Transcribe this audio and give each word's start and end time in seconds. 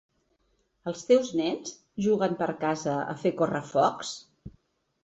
Els 0.91 1.03
teus 1.09 1.29
nens 1.41 1.75
juguen 2.07 2.35
per 2.41 2.49
casa 2.65 2.97
a 3.15 3.17
fer 3.23 3.35
correfocs? 3.45 4.21